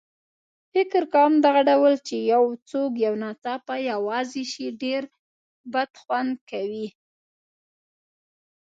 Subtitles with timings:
[0.73, 5.01] فکر کوم دغه ډول چې یو څوک یو ناڅاپه یوازې شي ډېر
[5.73, 6.87] بدخوند کوي.